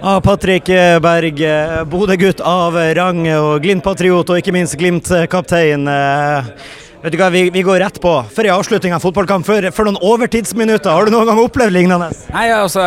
av 0.00 0.20
Patrick 0.20 0.66
Berg, 1.02 1.40
Bodø-gutt 1.90 2.40
av 2.44 2.76
rang 2.96 3.22
og 3.36 3.62
Glimt-patriot, 3.64 4.30
og 4.30 4.40
ikke 4.40 4.54
minst 4.54 4.76
Glimt-kaptein. 4.80 5.88
Vet 7.06 7.14
du 7.14 7.20
hva, 7.20 7.28
vi, 7.30 7.44
vi, 7.54 7.62
går 7.62 7.78
rett 7.78 8.00
på. 8.02 8.12
Før 8.34 8.48
i 8.48 8.50
avslutning 8.50 8.90
av 8.96 9.04
fotballkamp, 9.04 9.46
for, 9.46 9.62
før, 9.70 9.86
noen 9.86 9.98
overtidsminutter. 10.08 10.90
Har 10.90 11.06
du 11.06 11.12
noen 11.14 11.28
gang 11.28 11.38
opplevd 11.38 11.70
lignende? 11.70 12.08
Nei, 12.34 12.48
altså, 12.50 12.82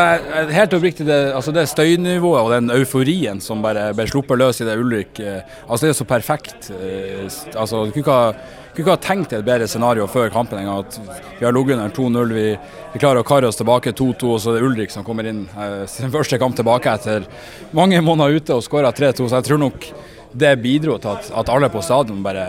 helt 0.51 0.75
oppriktig, 0.75 1.05
det, 1.07 1.19
altså, 1.37 1.53
det 1.55 1.63
støynivået 1.71 2.41
og 2.41 2.51
den 2.51 2.67
euforien 2.75 3.39
som 3.39 3.63
bare 3.63 3.93
ble 3.95 4.09
sluppet 4.11 4.41
løs 4.41 4.59
i 4.59 4.67
det 4.67 4.75
Ulrik, 4.81 5.21
eh, 5.23 5.55
altså 5.69 5.87
det 5.87 5.93
er 5.93 5.97
så 6.01 6.09
perfekt. 6.09 6.67
Eh, 6.75 7.29
altså, 7.53 7.85
du 7.87 7.95
kunne 7.95 8.03
ikke 8.03 8.17
ha 8.17 8.59
kunne 8.75 8.83
ikke 8.83 8.97
ha 8.97 9.01
tenkt 9.01 9.37
et 9.37 9.47
bedre 9.47 9.71
scenario 9.71 10.05
før 10.11 10.35
kampen 10.35 10.59
engang. 10.59 10.83
At 10.83 10.99
vi 11.39 11.47
har 11.47 11.55
ligget 11.55 11.79
under 11.79 11.95
2-0, 11.95 12.35
vi, 12.35 12.45
vi, 12.91 12.99
klarer 12.99 13.23
å 13.23 13.27
karre 13.31 13.47
oss 13.47 13.63
tilbake 13.63 13.95
2-2, 13.95 14.35
og 14.35 14.43
så 14.43 14.51
er 14.51 14.59
det 14.59 14.67
Ulrik 14.67 14.91
som 14.91 15.07
kommer 15.07 15.31
inn 15.31 15.45
eh, 15.55 15.87
sin 15.87 16.11
første 16.11 16.43
kamp 16.43 16.59
tilbake 16.59 16.91
etter 16.91 17.31
mange 17.71 18.03
måneder 18.03 18.35
ute 18.35 18.59
og 18.59 18.67
skårer 18.67 18.91
3-2. 18.91 19.29
Så 19.29 19.39
jeg 19.39 19.47
tror 19.47 19.63
nok 19.63 19.93
det 20.33 20.51
bidro 20.61 20.97
til 21.01 21.09
at, 21.09 21.29
at 21.41 21.49
alle 21.49 21.69
på 21.73 21.81
stadion 21.81 22.21
bare 22.23 22.43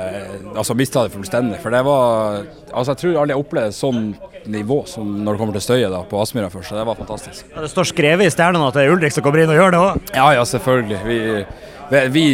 altså, 0.54 0.76
mista 0.76 1.04
det 1.06 1.14
fullstendig. 1.14 1.60
For 1.62 1.72
det 1.72 1.80
var 1.86 2.42
altså, 2.72 2.92
Jeg 2.92 3.00
tror 3.02 3.22
alle 3.22 3.38
opplevde 3.40 3.76
sånn 3.76 4.10
nivå 4.50 4.82
som 4.88 5.08
når 5.24 5.36
det 5.36 5.40
kommer 5.40 5.56
til 5.56 5.64
støyet 5.64 5.92
da, 5.92 6.02
på 6.08 6.20
Aspmyra 6.20 6.50
først. 6.52 6.70
Så 6.72 6.78
det 6.78 6.86
var 6.88 6.98
fantastisk. 6.98 7.48
Ja, 7.54 7.64
det 7.64 7.72
står 7.72 7.90
skrevet 7.92 8.28
i 8.28 8.32
stjernene 8.32 8.68
at 8.68 8.76
det 8.76 8.86
er 8.86 8.94
Ulrik 8.94 9.16
som 9.16 9.24
kommer 9.26 9.42
inn 9.42 9.52
og 9.52 9.58
gjør 9.60 9.74
det 9.74 9.82
òg? 9.84 10.14
Ja, 10.16 10.28
ja, 10.36 10.46
selvfølgelig. 10.48 11.00
Vi, 11.08 11.20
vi 12.14 12.24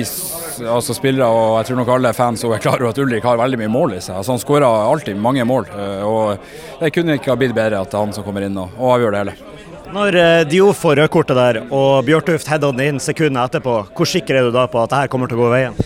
altså 0.67 0.95
spillere 0.97 1.29
og 1.29 1.59
jeg 1.61 1.71
tror 1.71 1.81
nok 1.81 1.91
alle 1.97 2.13
fans 2.17 2.45
er 2.45 2.63
klar 2.63 2.81
over 2.81 2.93
at 2.93 3.01
Ulrik 3.03 3.27
har 3.27 3.41
veldig 3.41 3.61
mye 3.63 3.73
mål 3.73 3.97
i 3.97 4.01
seg. 4.01 4.19
Altså, 4.19 4.35
han 4.35 4.43
skårer 4.43 4.67
alltid 4.67 5.19
mange 5.21 5.45
mål. 5.49 5.69
Eh, 5.73 6.03
og 6.07 6.81
Det 6.81 6.93
kunne 6.95 7.19
ikke 7.19 7.33
ha 7.33 7.39
blitt 7.41 7.57
bedre 7.57 7.81
at 7.81 7.93
det 7.93 7.99
er 7.99 8.07
han 8.07 8.17
som 8.17 8.27
kommer 8.27 8.47
inn 8.47 8.59
og, 8.61 8.75
og 8.79 8.97
avgjør 8.97 9.15
det 9.15 9.23
hele. 9.25 9.56
Når 9.95 10.17
uh, 10.19 10.41
Dioff 10.49 10.81
får 10.83 10.99
rødkortet 10.99 11.39
der, 11.39 11.61
og 11.71 12.07
Bjørtuft 12.07 12.49
header 12.51 12.75
den 12.75 12.97
inn 12.97 13.03
sekundet 13.03 13.45
etterpå, 13.45 13.77
hvor 13.95 14.09
sikker 14.11 14.41
er 14.41 14.49
du 14.49 14.55
da 14.55 14.67
på 14.71 14.81
at 14.83 14.91
det 14.91 15.05
her 15.05 15.13
kommer 15.13 15.31
til 15.31 15.39
å 15.39 15.45
gå 15.45 15.53
veien? 15.53 15.79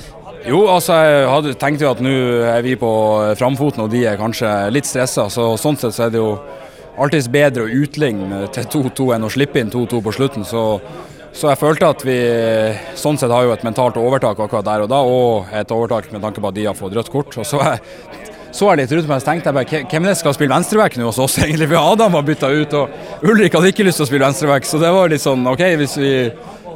Jo, 0.48 0.62
altså 0.72 0.96
jeg 0.96 1.28
hadde, 1.28 1.52
tenkte 1.60 1.84
jo 1.84 1.90
at 1.90 2.00
nå 2.00 2.14
er 2.48 2.62
vi 2.64 2.72
på 2.80 2.90
framfoten 3.36 3.84
og 3.84 3.90
de 3.92 4.06
er 4.08 4.16
kanskje 4.20 4.48
litt 4.72 4.88
stressa. 4.88 5.26
Så 5.28 5.52
sånn 5.60 5.76
sett 5.76 5.92
så 5.92 6.06
er 6.06 6.14
det 6.14 6.22
jo 6.22 6.32
alltids 7.00 7.28
bedre 7.32 7.66
å 7.66 7.74
utligne 7.82 8.46
til 8.54 8.68
2-2 8.72 9.10
enn 9.16 9.28
å 9.28 9.32
slippe 9.32 9.60
inn 9.60 9.72
2-2 9.72 10.00
på 10.06 10.14
slutten. 10.16 10.48
Så, 10.48 10.64
så, 11.28 11.50
jeg 11.50 11.60
følte 11.60 11.92
at 11.92 12.04
vi 12.08 12.18
sånn 12.98 13.20
sett 13.20 13.32
har 13.34 13.44
jo 13.44 13.52
et 13.52 13.66
mentalt 13.68 14.00
overtak 14.00 14.40
akkurat 14.40 14.64
der 14.64 14.86
og 14.86 14.90
da, 14.92 15.02
og 15.04 15.52
et 15.60 15.76
overtak 15.76 16.08
med 16.14 16.24
tanke 16.24 16.40
på 16.40 16.48
at 16.48 16.56
de 16.56 16.66
har 16.70 16.78
fått 16.78 16.96
rødt 16.96 17.12
kort. 17.12 17.36
Og 17.36 17.44
så 17.44 17.60
er 17.74 17.84
så 18.50 18.70
jeg 18.70 18.82
litt 18.82 18.94
rundt 18.96 19.10
meg 19.10 19.20
og 19.20 19.26
tenkte 19.26 19.50
jeg 19.50 19.58
bare 19.58 19.82
hvem 19.90 20.06
er 20.06 20.12
det 20.12 20.18
skal 20.20 20.36
spille 20.36 20.54
venstreback 20.54 20.96
nå 20.98 21.10
hos 21.10 21.20
oss, 21.22 21.38
egentlig? 21.44 21.68
For 21.70 21.92
Adam 21.94 22.16
var 22.18 22.26
bytta 22.26 22.50
ut, 22.54 22.78
og 22.78 23.28
Ulrik 23.30 23.58
hadde 23.58 23.74
ikke 23.74 23.86
lyst 23.86 24.02
til 24.02 24.06
å 24.06 24.10
spille 24.10 24.26
venstreback, 24.26 24.66
så 24.68 24.80
det 24.82 24.94
var 24.94 25.12
litt 25.12 25.24
sånn 25.24 25.46
OK, 25.50 25.62
hvis 25.80 25.98
vi 26.00 26.14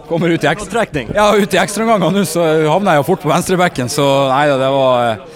kommer 0.08 0.28
ut 0.34 0.44
i 0.44 0.50
ekstra 0.50 0.84
Ja, 1.14 1.30
ut 1.32 1.54
i 1.54 1.60
ekstraomganger 1.60 2.12
nå, 2.12 2.24
så 2.28 2.44
havner 2.68 2.96
jeg 2.96 3.02
jo 3.02 3.08
fort 3.08 3.24
på 3.24 3.32
venstrebacken, 3.32 3.90
så 3.92 4.06
nei 4.30 4.46
det 4.52 4.70
var, 4.76 5.26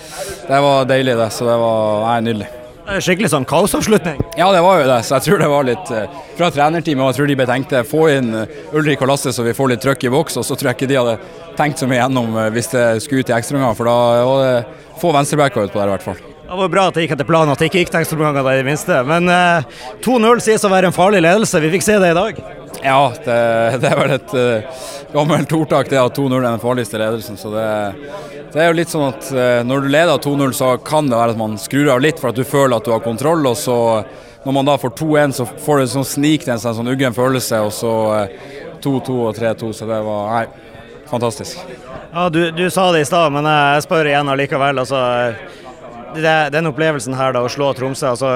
det 0.50 0.62
var 0.69 0.89
deilig, 0.91 1.19
det. 1.19 1.33
Så 1.34 1.48
det 1.48 1.59
var 1.62 2.06
nei, 2.06 2.20
nydelig. 2.28 2.57
Skikkelig 2.89 3.28
sånn 3.34 3.44
kaosavslutning? 3.48 4.22
Ja, 4.39 4.48
det 4.55 4.62
var 4.64 4.81
jo 4.81 4.86
det. 4.89 5.03
Så 5.05 5.19
jeg 5.19 5.27
tror 5.27 5.42
det 5.42 5.48
var 5.53 5.67
litt 5.69 5.91
eh, 5.92 6.14
fra 6.39 6.48
trenerteamet. 6.55 7.03
Og 7.05 7.11
jeg 7.11 7.19
tror 7.19 7.28
de 7.28 7.36
betenkte 7.36 7.83
få 7.84 8.06
inn 8.14 8.31
eh, 8.33 8.55
Ulrik 8.72 9.05
og 9.05 9.11
Lasse 9.12 9.34
så 9.36 9.44
vi 9.44 9.53
får 9.56 9.75
litt 9.75 9.84
trøkk 9.84 10.06
i 10.08 10.12
boks. 10.14 10.39
Og 10.41 10.47
så 10.48 10.56
tror 10.56 10.70
jeg 10.70 10.78
ikke 10.78 10.89
de 10.94 10.97
hadde 10.97 11.19
tenkt 11.59 11.83
så 11.83 11.89
mye 11.91 12.00
gjennom 12.00 12.33
eh, 12.33 12.48
hvis 12.55 12.72
det 12.72 12.86
skulle 13.05 13.27
ut 13.27 13.33
i 13.33 13.36
ekstraomganger, 13.36 13.77
for 13.77 13.91
da 13.91 13.98
var 14.31 14.42
det 14.47 14.98
få 15.03 15.12
venstrebacker 15.14 15.69
ut 15.69 15.75
på 15.75 15.83
der 15.83 15.92
i 15.92 15.97
hvert 15.98 16.06
fall. 16.09 16.22
Det 16.48 16.56
var 16.56 16.70
bra 16.72 16.86
at 16.89 16.97
det 16.97 17.05
gikk 17.05 17.12
etter 17.19 17.28
planen, 17.28 17.53
at 17.53 17.61
det 17.61 17.69
ikke 17.69 17.83
gikk 17.83 17.91
til 17.92 18.00
ekstraomganger 18.00 18.48
i 18.55 18.61
det 18.62 18.69
minste. 18.70 19.03
Men 19.11 19.28
eh, 19.28 19.83
2-0 20.06 20.41
sies 20.48 20.64
å 20.64 20.72
være 20.72 20.89
en 20.89 20.97
farlig 20.97 21.20
ledelse. 21.27 21.61
Vi 21.61 21.75
fikk 21.77 21.84
se 21.84 21.98
det 22.00 22.14
i 22.14 22.16
dag. 22.16 22.41
Ja, 22.82 23.12
det, 23.24 23.38
det 23.82 23.90
er 23.90 23.98
vel 23.98 24.14
et 24.14 24.34
uh, 24.36 24.84
gammelt 25.12 25.52
ordtak 25.56 25.90
det 25.90 25.98
at 26.00 26.18
2-0 26.18 26.36
er 26.38 26.46
den 26.46 26.62
farligste 26.62 27.00
ledelsen. 27.00 27.38
Så 27.40 27.50
det, 27.52 27.66
det, 28.52 28.60
er 28.60 28.70
jo 28.70 28.78
litt 28.78 28.92
sånn 28.92 29.08
at 29.08 29.30
uh, 29.34 29.60
når 29.66 29.84
du 29.84 29.90
leder 29.92 30.22
2-0, 30.24 30.54
så 30.56 30.70
kan 30.84 31.10
det 31.10 31.18
være 31.18 31.34
at 31.34 31.40
man 31.40 31.58
skrur 31.60 31.90
av 31.94 32.03
litt 32.04 32.20
for 32.20 32.30
at 32.30 32.38
du 32.38 32.47
føler 32.47 32.78
at 32.78 32.86
du 32.86 32.94
har 32.94 33.04
kontroll. 33.04 33.47
Og 33.50 33.58
så 33.58 33.78
når 34.44 34.56
man 34.60 34.70
da 34.70 34.78
får 34.80 34.94
2-1, 35.00 35.36
så 35.41 35.48
får 35.66 35.82
du 35.82 35.92
sånn 35.97 36.08
snik 36.08 36.47
til 36.47 36.54
en 36.54 36.62
sånn, 36.62 36.78
sånn 36.78 36.92
uggen 36.94 37.16
følelse. 37.16 37.62
Og 37.66 37.75
så 37.75 37.94
2-2 38.84 39.19
uh, 39.19 39.28
og 39.28 39.38
3-2. 39.38 39.72
Så 39.76 39.91
det 39.91 40.03
var 40.06 40.34
nei, 40.36 40.44
fantastisk. 41.10 41.62
Ja, 42.12 42.28
du, 42.32 42.42
du 42.56 42.69
sa 42.72 42.91
det 42.94 43.04
i 43.04 43.08
stad, 43.08 43.34
men 43.34 43.48
jeg 43.48 43.88
spør 43.88 44.12
igjen 44.12 44.30
allikevel. 44.32 44.84
altså 44.84 45.03
den 46.16 46.69
opplevelsen 46.70 47.16
her 47.19 47.34
da, 47.36 47.42
å 47.44 47.50
slå 47.52 47.70
Tromsø, 47.76 48.12
altså, 48.12 48.30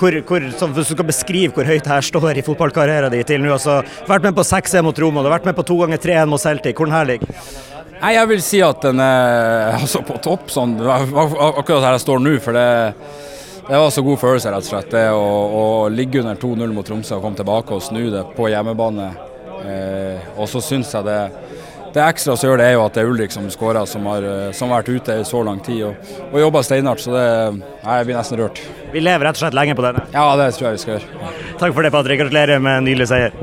hvor, 0.00 0.16
hvor, 0.28 0.46
hvis 0.46 0.90
du 0.90 0.94
skal 0.96 1.08
beskrive 1.08 1.54
hvor 1.56 1.68
høyt 1.68 1.86
her 1.88 2.04
står 2.04 2.40
i 2.40 2.46
fotballkarrieren 2.46 3.12
din 3.12 3.26
til 3.26 3.42
nå 3.42 3.52
altså, 3.54 3.80
Vært 4.08 4.26
med 4.26 4.36
på 4.38 4.46
6-1 4.46 4.86
mot 4.86 5.02
Roma, 5.04 5.22
du 5.22 5.30
har 5.30 5.38
vært 5.38 5.50
med 5.50 5.58
på 5.58 5.66
2 5.70 5.78
ganger 5.84 6.02
3-1 6.02 6.32
mot 6.32 6.42
Celtic. 6.42 6.76
Hvor 6.76 6.90
den 6.90 6.96
her 6.96 7.08
ligger? 7.08 7.44
Nei, 8.02 8.14
Jeg 8.16 8.30
vil 8.32 8.42
si 8.42 8.62
at 8.66 8.82
den 8.82 9.02
er 9.02 9.76
altså, 9.78 10.02
på 10.06 10.18
topp, 10.24 10.50
sånn, 10.50 10.74
akkurat 10.82 11.86
her 11.86 11.94
jeg 11.94 12.06
står 12.06 12.24
nå. 12.24 12.38
for 12.42 12.58
det 12.58 12.70
det 13.62 13.78
var 13.78 13.90
så 13.94 14.02
god 14.02 14.18
følelse, 14.18 14.50
rett 14.50 14.64
og 14.66 14.68
slett. 14.72 14.88
Det 14.90 15.04
å, 15.14 15.26
å 15.54 15.66
ligge 15.88 16.18
under 16.18 16.34
2-0 16.34 16.72
mot 16.74 16.86
Tromsø 16.86 17.14
og 17.14 17.22
komme 17.22 17.38
tilbake 17.38 17.76
og 17.76 17.84
snu 17.86 18.08
det 18.10 18.24
på 18.34 18.48
hjemmebane. 18.50 19.06
Eh, 19.62 20.32
og 20.34 20.48
så 20.50 20.58
syns 20.64 20.90
jeg 20.96 21.06
det 21.06 21.20
det 21.92 22.02
ekstra 22.04 22.36
som 22.36 22.48
gjør 22.48 22.60
det, 22.62 22.66
er 22.70 22.76
jo 22.76 22.84
at 22.86 22.94
det 22.96 23.02
er 23.02 23.10
Ulrik 23.10 23.34
som 23.34 23.48
skårer, 23.52 23.84
som, 23.88 24.06
har, 24.08 24.26
som 24.56 24.72
har 24.72 24.82
vært 24.82 25.02
ute 25.02 25.18
i 25.20 25.26
så 25.28 25.42
lang 25.46 25.60
tid 25.64 25.82
og, 25.90 26.12
og 26.30 26.38
jobba 26.40 26.62
steinhardt. 26.64 27.04
Så 27.04 27.12
det, 27.14 27.26
jeg 27.82 28.08
blir 28.08 28.18
nesten 28.18 28.40
rørt. 28.40 28.62
Vi 28.92 29.02
lever 29.02 29.28
rett 29.28 29.38
og 29.38 29.44
slett 29.44 29.56
lenge 29.56 29.76
på 29.76 29.84
denne? 29.84 30.04
Ja, 30.14 30.24
det 30.40 30.50
tror 30.56 30.70
jeg 30.70 30.78
vi 30.78 30.84
skal 30.84 30.96
gjøre. 30.98 31.32
Takk 31.60 31.74
for 31.76 31.84
det, 31.84 31.92
Patrick. 31.94 32.22
Gratulerer 32.22 32.62
med 32.64 32.80
en 32.80 32.88
nylig 32.88 33.08
seier. 33.12 33.36